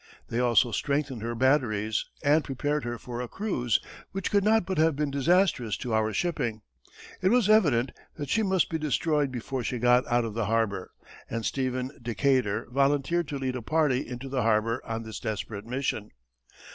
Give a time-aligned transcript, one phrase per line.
[0.29, 3.79] They also strengthened her batteries, and prepared her for a cruise,
[4.13, 6.63] which could not but have been disastrous to our shipping.
[7.21, 10.89] It was evident that she must be destroyed before she got out of the harbor,
[11.29, 16.09] and Stephen Decatur volunteered to lead a party into the harbor on this desperate mission.